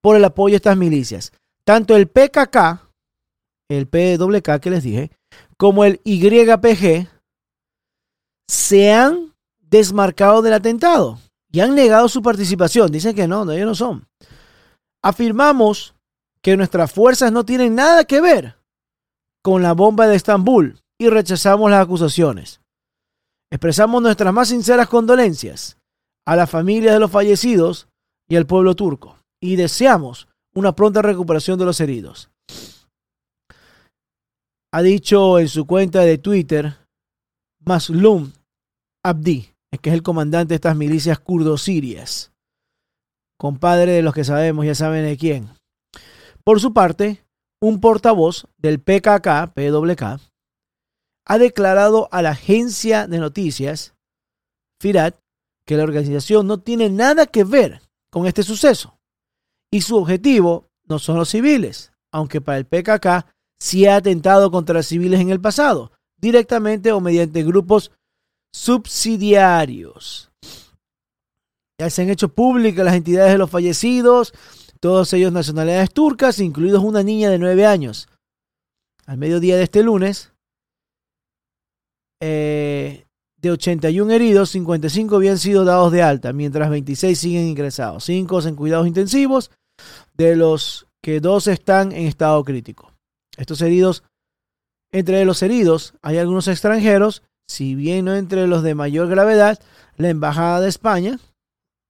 por 0.02 0.16
el 0.16 0.26
apoyo 0.26 0.56
a 0.56 0.58
estas 0.58 0.76
milicias. 0.76 1.34
Tanto 1.70 1.96
el 1.96 2.08
PKK, 2.08 2.82
el 3.70 3.88
PWK 3.88 4.60
que 4.60 4.72
les 4.72 4.82
dije, 4.82 5.12
como 5.56 5.86
el 5.86 6.02
YPG 6.04 7.08
se 8.50 8.92
han 8.92 9.36
desmarcado 9.60 10.42
del 10.42 10.54
atentado 10.54 11.20
y 11.52 11.60
han 11.60 11.76
negado 11.76 12.10
su 12.10 12.24
participación. 12.24 12.92
Dicen 12.92 13.16
que 13.16 13.28
no, 13.28 13.46
no 13.46 13.52
ellos 13.52 13.68
no 13.68 13.76
son. 13.76 14.08
Afirmamos 15.04 15.94
que 16.42 16.58
nuestras 16.58 16.92
fuerzas 16.92 17.32
no 17.32 17.46
tienen 17.46 17.76
nada 17.76 18.04
que 18.04 18.20
ver 18.20 18.58
con 19.44 19.62
la 19.62 19.74
bomba 19.74 20.08
de 20.08 20.16
Estambul 20.16 20.80
y 20.98 21.08
rechazamos 21.08 21.70
las 21.70 21.84
acusaciones. 21.84 22.62
Expresamos 23.52 24.02
nuestras 24.02 24.34
más 24.34 24.48
sinceras 24.48 24.90
condolencias 24.90 25.78
a 26.26 26.36
la 26.36 26.48
familia 26.48 26.94
de 26.94 27.00
los 27.00 27.12
fallecidos 27.12 27.90
y 28.28 28.38
al 28.38 28.48
pueblo 28.48 28.76
turco 28.76 29.20
y 29.40 29.56
deseamos 29.56 30.29
una 30.60 30.76
pronta 30.76 31.02
recuperación 31.02 31.58
de 31.58 31.66
los 31.66 31.80
heridos. 31.80 32.30
Ha 34.72 34.82
dicho 34.82 35.40
en 35.40 35.48
su 35.48 35.66
cuenta 35.66 36.02
de 36.02 36.18
Twitter 36.18 36.78
Maslum 37.66 38.32
Abdi, 39.04 39.54
que 39.82 39.90
es 39.90 39.94
el 39.96 40.04
comandante 40.04 40.50
de 40.50 40.56
estas 40.56 40.76
milicias 40.76 41.20
kurdo-sirias, 41.20 42.32
compadre 43.40 43.94
de 43.94 44.02
los 44.04 44.14
que 44.14 44.24
sabemos, 44.24 44.66
ya 44.66 44.76
saben 44.76 45.06
de 45.06 45.18
quién. 45.18 45.50
Por 46.44 46.60
su 46.60 46.74
parte, 46.74 47.24
un 47.62 47.80
portavoz 47.80 48.48
del 48.58 48.80
PKK, 48.80 49.54
PWK, 49.54 50.20
ha 51.26 51.38
declarado 51.38 52.10
a 52.12 52.22
la 52.22 52.32
agencia 52.32 53.08
de 53.08 53.20
noticias 53.20 53.94
Firat 54.82 55.16
que 55.66 55.78
la 55.78 55.84
organización 55.84 56.48
no 56.48 56.60
tiene 56.60 56.90
nada 56.90 57.28
que 57.28 57.44
ver 57.44 57.82
con 58.12 58.26
este 58.26 58.44
suceso 58.44 58.99
y 59.72 59.82
su 59.82 59.98
objetivo 59.98 60.68
no 60.88 61.00
son 61.00 61.18
los 61.18 61.30
civiles, 61.30 61.92
aunque 62.12 62.42
para 62.42 62.58
el 62.58 62.66
PKK 62.66 63.26
sí 63.60 63.86
ha 63.86 63.98
atentado 63.98 64.52
contra 64.52 64.84
civiles 64.84 65.20
en 65.20 65.30
el 65.30 65.40
pasado, 65.40 65.92
directamente 66.18 66.92
o 66.92 67.02
mediante 67.02 67.44
grupos 67.44 67.92
subsidiarios. 68.54 70.32
Ya 71.80 71.90
se 71.90 72.02
han 72.02 72.10
hecho 72.10 72.30
públicas 72.30 72.84
las 72.84 72.96
entidades 72.96 73.32
de 73.32 73.38
los 73.38 73.50
fallecidos, 73.50 74.34
todos 74.80 75.14
ellos 75.14 75.32
nacionalidades 75.32 75.92
turcas, 75.94 76.40
incluidos 76.40 76.84
una 76.84 77.04
niña 77.04 77.30
de 77.30 77.40
nueve 77.40 77.66
años. 77.66 78.10
Al 79.06 79.18
mediodía 79.18 79.58
de 79.58 79.64
este 79.64 79.84
lunes, 79.84 80.34
eh, 82.22 83.06
de 83.38 83.52
81 83.52 84.12
heridos, 84.12 84.50
55 84.50 85.16
habían 85.16 85.38
sido 85.38 85.64
dados 85.64 85.92
de 85.92 86.04
alta, 86.04 86.34
mientras 86.34 86.70
26 86.70 87.18
siguen 87.18 87.48
ingresados, 87.48 88.04
5 88.04 88.42
en 88.42 88.56
cuidados 88.56 88.88
intensivos, 88.88 89.52
de 90.20 90.36
los 90.36 90.86
que 91.02 91.22
2 91.22 91.48
están 91.48 91.94
en 91.94 92.06
estado 92.06 92.44
crítico. 92.44 92.92
Estos 93.38 93.62
heridos, 93.62 94.04
entre 94.92 95.24
los 95.24 95.42
heridos 95.42 95.94
hay 96.02 96.18
algunos 96.18 96.50
extranjeros, 96.50 97.24
si 97.48 97.74
bien 97.74 98.04
no 98.04 98.16
entre 98.16 98.46
los 98.46 98.62
de 98.62 98.76
mayor 98.76 99.08
gravedad, 99.08 99.60
la 99.96 100.10
Embajada 100.10 100.60
de 100.60 100.68
España 100.68 101.20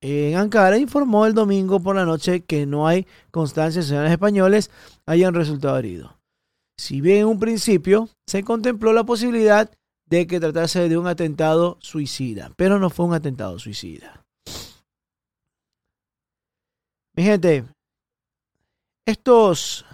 en 0.02 0.38
Ankara 0.38 0.78
informó 0.78 1.26
el 1.26 1.34
domingo 1.34 1.80
por 1.80 1.96
la 1.96 2.06
noche 2.06 2.42
que 2.42 2.68
no 2.68 2.88
hay 2.88 3.08
constancia 3.32 3.82
de 3.82 3.88
ciudadanos 3.88 4.12
españoles 4.12 4.70
hayan 5.08 5.34
resultado 5.34 5.78
heridos. 5.80 6.14
Si 6.78 7.02
bien 7.02 7.22
en 7.22 7.26
un 7.26 7.40
principio 7.40 8.10
se 8.28 8.44
contempló 8.44 8.94
la 8.94 9.04
posibilidad 9.06 9.72
de 10.06 10.28
que 10.28 10.40
tratase 10.40 10.88
de 10.88 10.98
un 11.00 11.08
atentado 11.08 11.80
suicida, 11.82 12.52
pero 12.56 12.78
no 12.78 12.92
fue 12.92 13.08
un 13.08 13.16
atentado 13.16 13.58
suicida. 13.58 14.24
Mi 17.16 17.24
gente, 17.24 17.66
estos, 19.10 19.86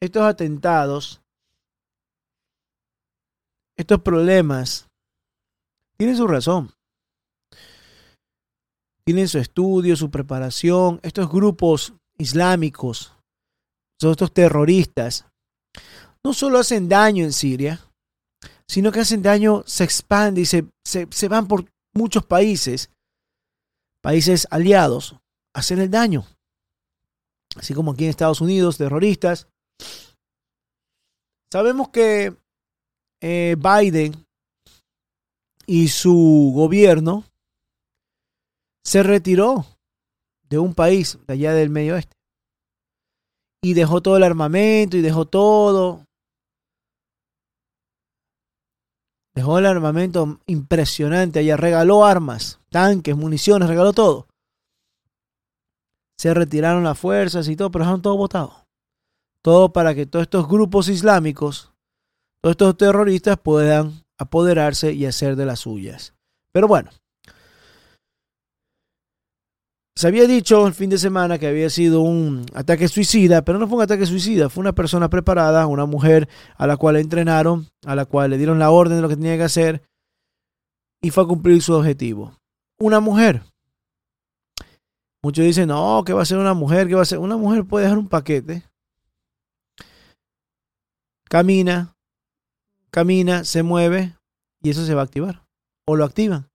estos 0.00 0.22
atentados, 0.22 1.20
estos 3.76 4.00
problemas, 4.00 4.88
tienen 5.98 6.16
su 6.16 6.26
razón. 6.26 6.72
Tienen 9.04 9.28
su 9.28 9.38
estudio, 9.38 9.96
su 9.96 10.10
preparación. 10.10 11.00
Estos 11.02 11.28
grupos 11.28 11.94
islámicos, 12.18 13.14
estos 14.00 14.32
terroristas, 14.32 15.26
no 16.24 16.32
solo 16.34 16.58
hacen 16.58 16.88
daño 16.88 17.24
en 17.24 17.32
Siria, 17.32 17.80
sino 18.68 18.92
que 18.92 19.00
hacen 19.00 19.22
daño, 19.22 19.64
se 19.66 19.84
expande 19.84 20.42
y 20.42 20.46
se, 20.46 20.66
se, 20.84 21.28
van 21.28 21.48
por 21.48 21.64
muchos 21.94 22.24
países, 22.24 22.90
países 24.02 24.46
aliados, 24.50 25.14
a 25.54 25.60
hacer 25.60 25.78
el 25.78 25.90
daño. 25.90 26.26
Así 27.56 27.74
como 27.74 27.92
aquí 27.92 28.04
en 28.04 28.10
Estados 28.10 28.40
Unidos, 28.40 28.78
terroristas. 28.78 29.48
Sabemos 31.52 31.88
que 31.88 32.36
eh, 33.22 33.56
Biden 33.58 34.26
y 35.66 35.88
su 35.88 36.52
gobierno 36.54 37.24
se 38.84 39.02
retiró 39.02 39.66
de 40.48 40.58
un 40.58 40.74
país 40.74 41.18
de 41.26 41.34
allá 41.34 41.52
del 41.52 41.70
medio 41.70 41.94
oeste 41.94 42.16
y 43.62 43.74
dejó 43.74 44.00
todo 44.00 44.16
el 44.16 44.22
armamento 44.22 44.96
y 44.96 45.02
dejó 45.02 45.26
todo 45.26 46.06
Dejó 49.38 49.60
el 49.60 49.66
armamento 49.66 50.40
impresionante 50.46 51.38
allá, 51.38 51.56
regaló 51.56 52.04
armas, 52.04 52.58
tanques, 52.70 53.16
municiones, 53.16 53.68
regaló 53.68 53.92
todo. 53.92 54.26
Se 56.18 56.34
retiraron 56.34 56.84
las 56.84 56.98
fuerzas 56.98 57.48
y 57.48 57.56
todo, 57.56 57.70
pero 57.70 57.84
dejaron 57.84 58.02
todo 58.02 58.16
votado. 58.16 58.66
Todo 59.42 59.72
para 59.72 59.94
que 59.94 60.06
todos 60.06 60.24
estos 60.24 60.48
grupos 60.48 60.88
islámicos, 60.88 61.72
todos 62.42 62.52
estos 62.54 62.76
terroristas 62.76 63.38
puedan 63.38 64.04
apoderarse 64.18 64.92
y 64.92 65.06
hacer 65.06 65.36
de 65.36 65.46
las 65.46 65.60
suyas. 65.60 66.14
Pero 66.52 66.66
bueno, 66.66 66.90
se 69.98 70.06
había 70.06 70.28
dicho 70.28 70.64
el 70.64 70.74
fin 70.74 70.90
de 70.90 70.96
semana 70.96 71.38
que 71.38 71.48
había 71.48 71.68
sido 71.70 72.02
un 72.02 72.46
ataque 72.54 72.86
suicida, 72.86 73.42
pero 73.42 73.58
no 73.58 73.66
fue 73.66 73.78
un 73.78 73.82
ataque 73.82 74.06
suicida, 74.06 74.48
fue 74.48 74.60
una 74.60 74.72
persona 74.72 75.10
preparada, 75.10 75.66
una 75.66 75.86
mujer 75.86 76.28
a 76.56 76.68
la 76.68 76.76
cual 76.76 76.96
entrenaron, 76.96 77.68
a 77.84 77.96
la 77.96 78.04
cual 78.04 78.30
le 78.30 78.38
dieron 78.38 78.60
la 78.60 78.70
orden 78.70 78.96
de 78.96 79.02
lo 79.02 79.08
que 79.08 79.16
tenía 79.16 79.36
que 79.36 79.42
hacer 79.42 79.82
y 81.02 81.10
fue 81.10 81.24
a 81.24 81.26
cumplir 81.26 81.60
su 81.62 81.74
objetivo. 81.74 82.38
Una 82.78 83.00
mujer. 83.00 83.42
Muchos 85.22 85.44
dicen, 85.44 85.68
no, 85.68 86.04
que 86.04 86.12
va 86.12 86.22
a 86.22 86.26
ser 86.26 86.38
una 86.38 86.54
mujer, 86.54 86.86
que 86.86 86.94
va 86.94 87.02
a 87.02 87.04
ser. 87.04 87.18
Una 87.18 87.36
mujer 87.36 87.64
puede 87.64 87.84
dejar 87.84 87.98
un 87.98 88.08
paquete. 88.08 88.62
Camina, 91.28 91.94
camina, 92.90 93.44
se 93.44 93.62
mueve 93.62 94.16
y 94.62 94.70
eso 94.70 94.86
se 94.86 94.94
va 94.94 95.02
a 95.02 95.04
activar. 95.04 95.44
O 95.86 95.96
lo 95.96 96.04
activan. 96.04 96.48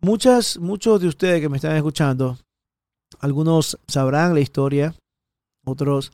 Muchas, 0.00 0.58
muchos 0.58 1.00
de 1.00 1.08
ustedes 1.08 1.40
que 1.40 1.48
me 1.48 1.56
están 1.56 1.76
escuchando, 1.76 2.38
algunos 3.18 3.78
sabrán 3.88 4.32
la 4.32 4.40
historia, 4.40 4.94
otros 5.64 6.12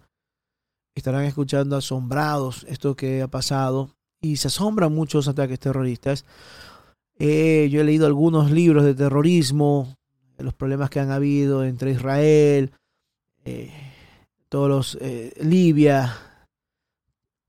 estarán 0.96 1.24
escuchando 1.24 1.76
asombrados 1.76 2.64
esto 2.68 2.96
que 2.96 3.20
ha 3.20 3.28
pasado 3.28 3.90
y 4.24 4.38
se 4.38 4.48
asombran 4.48 4.94
muchos 4.94 5.28
ataques 5.28 5.60
terroristas. 5.60 6.24
Eh, 7.18 7.68
yo 7.70 7.82
he 7.82 7.84
leído 7.84 8.06
algunos 8.06 8.50
libros 8.50 8.82
de 8.84 8.94
terrorismo, 8.94 9.94
los 10.38 10.54
problemas 10.54 10.88
que 10.88 10.98
han 10.98 11.10
habido 11.10 11.62
entre 11.62 11.90
Israel, 11.90 12.72
eh, 13.44 13.70
todos 14.48 14.68
los 14.70 14.98
eh, 15.02 15.34
Libia, 15.42 16.16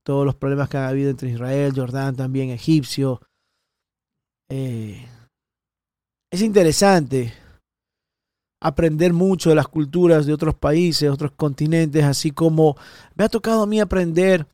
todos 0.04 0.26
los 0.26 0.36
problemas 0.36 0.68
que 0.68 0.78
han 0.78 0.84
habido 0.84 1.10
entre 1.10 1.30
Israel, 1.30 1.72
Jordán 1.74 2.18
también, 2.18 2.50
egipcio. 2.50 3.22
Es 4.50 6.42
interesante 6.42 7.34
aprender 8.60 9.14
mucho 9.14 9.50
de 9.50 9.56
las 9.56 9.70
culturas 9.70 10.26
de 10.26 10.34
otros 10.34 10.56
países, 10.56 11.10
otros 11.10 11.32
continentes, 11.32 12.04
así 12.04 12.32
como 12.32 12.76
me 13.16 13.24
ha 13.24 13.30
tocado 13.30 13.64
a 13.64 13.68
mí 13.68 13.80
aprender 13.80 14.46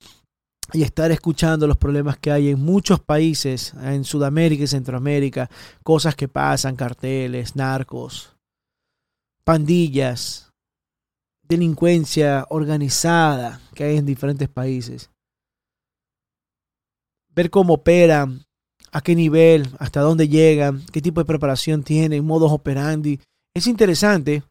y 0.74 0.84
estar 0.84 1.12
escuchando 1.12 1.68
los 1.68 1.78
problemas 1.78 2.18
que 2.18 2.32
hay 2.32 2.50
en 2.50 2.64
muchos 2.64 3.00
países, 3.00 3.74
en 3.82 4.04
Sudamérica 4.04 4.64
y 4.64 4.68
Centroamérica, 4.68 5.50
cosas 5.84 6.16
que 6.16 6.28
pasan, 6.28 6.76
carteles, 6.76 7.56
narcos, 7.56 8.36
pandillas, 9.44 10.52
delincuencia 11.44 12.46
organizada 12.50 13.60
que 13.76 13.84
hay 13.84 13.98
en 13.98 14.06
diferentes 14.06 14.48
países. 14.48 15.10
Ver 17.34 17.50
cómo 17.50 17.74
operan 17.76 18.46
a 18.92 19.02
qué 19.02 19.16
nivel, 19.16 19.70
hasta 19.80 20.02
dónde 20.02 20.28
llegan, 20.28 20.86
qué 20.92 21.02
tipo 21.02 21.22
de 21.22 21.26
preparación 21.26 21.84
tienen, 21.84 22.26
modos 22.26 22.52
operandi. 22.52 23.20
Es 23.54 23.68
interesante. 23.68 24.44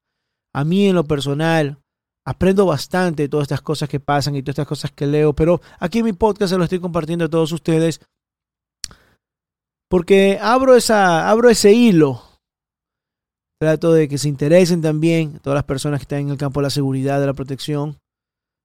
A 0.53 0.65
mí 0.65 0.89
en 0.89 0.95
lo 0.95 1.05
personal 1.05 1.79
aprendo 2.27 2.67
bastante 2.67 3.25
de 3.25 3.29
todas 3.29 3.45
estas 3.45 3.63
cosas 3.63 3.89
que 3.89 4.01
pasan 4.01 4.37
y 4.37 4.43
todas 4.43 4.55
estas 4.55 4.69
cosas 4.69 4.93
que 4.93 5.07
leo, 5.07 5.35
pero 5.35 5.61
aquí 5.79 6.01
en 6.01 6.05
mi 6.05 6.13
podcast 6.13 6.53
se 6.53 6.59
lo 6.59 6.65
estoy 6.65 6.81
compartiendo 6.81 7.25
a 7.25 7.31
todos 7.31 7.53
ustedes 7.53 8.01
porque 9.91 10.39
abro, 10.41 10.77
esa, 10.77 11.29
abro 11.29 11.49
ese 11.49 11.73
hilo. 11.73 12.23
Trato 13.61 13.93
de 13.93 14.09
que 14.09 14.19
se 14.19 14.29
interesen 14.29 14.81
también 14.81 15.39
todas 15.41 15.57
las 15.57 15.65
personas 15.65 15.99
que 15.99 16.05
están 16.05 16.21
en 16.21 16.31
el 16.31 16.39
campo 16.39 16.61
de 16.61 16.65
la 16.65 16.71
seguridad, 16.71 17.21
de 17.21 17.27
la 17.27 17.35
protección. 17.35 17.99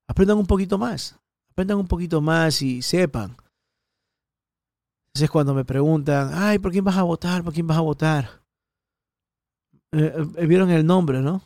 Aprendan 0.08 0.38
un 0.38 0.46
poquito 0.46 0.78
más. 0.78 1.18
Aprendan 1.52 1.78
un 1.78 1.88
poquito 1.88 2.22
más 2.22 2.62
y 2.62 2.82
sepan 2.82 3.36
es 5.24 5.30
cuando 5.30 5.54
me 5.54 5.64
preguntan, 5.64 6.32
ay, 6.34 6.60
¿por 6.60 6.72
quién 6.72 6.84
vas 6.84 6.98
a 6.98 7.04
votar? 7.04 7.44
¿Por 7.44 7.54
quién 7.54 7.68
vas 7.68 7.78
a 7.78 7.82
votar? 7.82 8.42
Eh, 9.94 10.14
eh, 10.36 10.46
vieron 10.46 10.70
el 10.70 10.86
nombre, 10.86 11.22
¿no? 11.22 11.42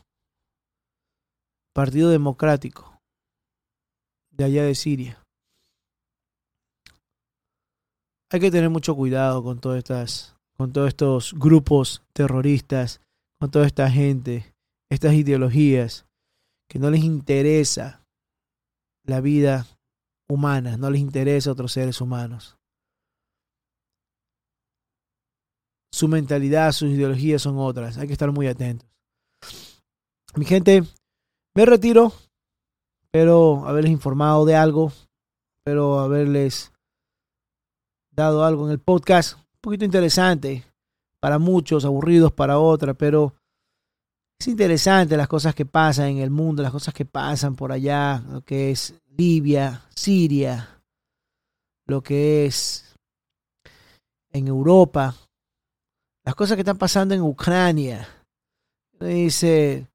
Partido 1.72 2.10
Democrático 2.10 3.00
de 4.30 4.44
allá 4.44 4.64
de 4.64 4.74
Siria. 4.74 5.22
Hay 8.32 8.40
que 8.40 8.50
tener 8.50 8.70
mucho 8.70 8.94
cuidado 8.94 9.42
con 9.42 9.60
todas 9.60 9.78
estas, 9.78 10.36
con 10.56 10.72
todos 10.72 10.88
estos 10.88 11.34
grupos 11.34 12.02
terroristas, 12.12 13.00
con 13.40 13.50
toda 13.50 13.66
esta 13.66 13.90
gente, 13.90 14.54
estas 14.90 15.14
ideologías 15.14 16.06
que 16.68 16.78
no 16.78 16.90
les 16.90 17.02
interesa 17.04 18.04
la 19.04 19.20
vida 19.20 19.66
humana, 20.28 20.76
no 20.76 20.90
les 20.90 21.00
interesa 21.00 21.50
a 21.50 21.52
otros 21.52 21.72
seres 21.72 22.00
humanos. 22.00 22.56
Su 25.92 26.06
mentalidad, 26.08 26.72
sus 26.72 26.90
ideologías 26.90 27.42
son 27.42 27.58
otras. 27.58 27.98
Hay 27.98 28.06
que 28.06 28.12
estar 28.12 28.30
muy 28.30 28.46
atentos. 28.46 28.88
Mi 30.36 30.44
gente, 30.44 30.84
me 31.54 31.66
retiro. 31.66 32.12
Espero 33.02 33.66
haberles 33.66 33.92
informado 33.92 34.44
de 34.44 34.56
algo. 34.56 34.92
Espero 35.58 35.98
haberles 35.98 36.72
dado 38.10 38.44
algo 38.44 38.66
en 38.66 38.72
el 38.72 38.78
podcast. 38.78 39.34
Un 39.36 39.60
poquito 39.60 39.84
interesante 39.84 40.64
para 41.20 41.38
muchos, 41.38 41.84
aburridos 41.84 42.32
para 42.32 42.58
otras, 42.58 42.96
pero 42.96 43.34
es 44.38 44.48
interesante 44.48 45.16
las 45.16 45.28
cosas 45.28 45.54
que 45.54 45.66
pasan 45.66 46.06
en 46.06 46.18
el 46.18 46.30
mundo, 46.30 46.62
las 46.62 46.72
cosas 46.72 46.94
que 46.94 47.04
pasan 47.04 47.56
por 47.56 47.72
allá, 47.72 48.22
lo 48.30 48.40
que 48.40 48.70
es 48.70 48.94
Libia, 49.06 49.82
Siria, 49.94 50.82
lo 51.86 52.02
que 52.02 52.46
es 52.46 52.94
en 54.32 54.48
Europa, 54.48 55.14
las 56.24 56.34
cosas 56.34 56.56
que 56.56 56.62
están 56.62 56.78
pasando 56.78 57.14
en 57.14 57.20
Ucrania. 57.20 58.08
dice, 58.98 59.89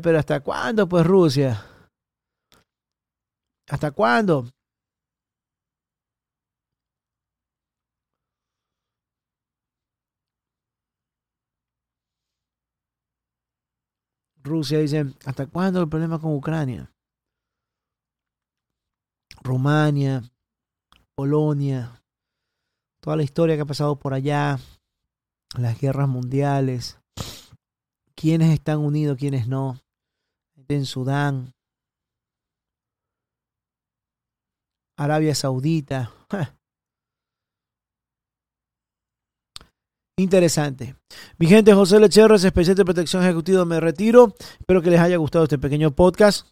pero 0.00 0.18
¿hasta 0.18 0.40
cuándo 0.40 0.88
pues 0.88 1.06
Rusia? 1.06 1.64
¿Hasta 3.68 3.90
cuándo? 3.90 4.48
Rusia 14.42 14.80
dice, 14.80 15.06
¿hasta 15.24 15.46
cuándo 15.46 15.80
el 15.80 15.88
problema 15.88 16.18
con 16.18 16.34
Ucrania? 16.34 16.90
Rumania, 19.42 20.22
Polonia, 21.14 22.02
toda 23.00 23.16
la 23.16 23.22
historia 23.22 23.56
que 23.56 23.62
ha 23.62 23.66
pasado 23.66 23.96
por 23.96 24.14
allá, 24.14 24.58
las 25.56 25.80
guerras 25.80 26.08
mundiales, 26.08 26.98
quiénes 28.14 28.50
están 28.50 28.78
unidos, 28.78 29.18
quiénes 29.18 29.48
no, 29.48 29.81
en 30.68 30.86
Sudán, 30.86 31.52
Arabia 34.96 35.34
Saudita. 35.34 36.12
Interesante. 40.18 40.94
Mi 41.38 41.46
gente, 41.46 41.72
José 41.72 41.98
Lecherres, 41.98 42.44
especial 42.44 42.76
de 42.76 42.84
protección 42.84 43.22
ejecutiva, 43.22 43.64
me 43.64 43.80
retiro. 43.80 44.34
Espero 44.60 44.82
que 44.82 44.90
les 44.90 45.00
haya 45.00 45.16
gustado 45.16 45.44
este 45.44 45.58
pequeño 45.58 45.90
podcast. 45.90 46.46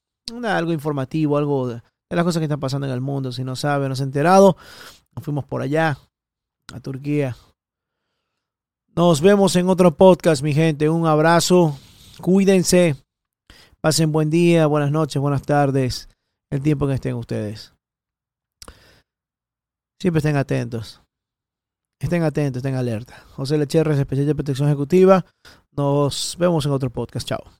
algo 0.45 0.73
informativo, 0.73 1.37
algo 1.37 1.69
de, 1.69 1.75
de, 1.75 2.17
las 2.17 2.25
cosas 2.25 2.41
que 2.41 2.45
están 2.45 2.61
pasando 2.61 2.87
en 2.87 2.93
el 2.93 3.01
mundo. 3.01 3.33
Si 3.33 3.45
no 3.45 3.55
sabe, 3.57 3.89
no 3.89 3.95
se 3.95 4.03
ha 4.03 4.07
enterado, 4.07 4.57
nos 5.15 5.25
fuimos 5.25 5.45
por 5.45 5.63
allá, 5.63 5.99
a 6.73 6.81
Turquía, 6.81 7.37
nos 8.97 9.21
vemos 9.21 9.55
en 9.55 9.69
otro 9.69 9.97
podcast, 9.97 10.43
mi 10.43 10.53
gente. 10.53 10.89
Un 10.89 11.07
abrazo. 11.07 11.79
Cuídense. 12.21 12.97
Pasen 13.81 14.13
buen 14.13 14.29
día, 14.29 14.67
buenas 14.67 14.91
noches, 14.91 15.23
buenas 15.23 15.43
tardes. 15.43 16.11
El 16.51 16.61
tiempo 16.61 16.87
que 16.87 16.95
estén 16.95 17.15
ustedes. 17.15 17.73
Siempre 19.99 20.19
estén 20.19 20.37
atentos. 20.37 21.01
Estén 21.99 22.23
atentos, 22.23 22.59
estén 22.59 22.75
alerta. 22.75 23.25
José 23.37 23.57
Lecherres, 23.57 23.99
especial 23.99 24.27
de 24.27 24.35
protección 24.35 24.69
ejecutiva. 24.69 25.25
Nos 25.75 26.37
vemos 26.39 26.67
en 26.67 26.73
otro 26.73 26.91
podcast. 26.91 27.27
Chao. 27.27 27.60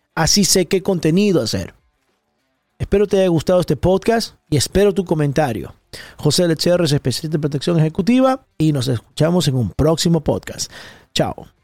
Así 0.15 0.43
sé 0.45 0.65
qué 0.65 0.83
contenido 0.83 1.41
hacer. 1.41 1.73
Espero 2.79 3.07
te 3.07 3.19
haya 3.19 3.27
gustado 3.27 3.59
este 3.59 3.77
podcast 3.77 4.35
y 4.49 4.57
espero 4.57 4.93
tu 4.93 5.05
comentario. 5.05 5.75
José 6.17 6.47
Lecherres, 6.47 6.91
especialista 6.91 7.37
de 7.37 7.41
protección 7.41 7.79
ejecutiva, 7.79 8.45
y 8.57 8.71
nos 8.71 8.87
escuchamos 8.87 9.47
en 9.47 9.55
un 9.55 9.69
próximo 9.69 10.21
podcast. 10.21 10.71
Chao. 11.13 11.60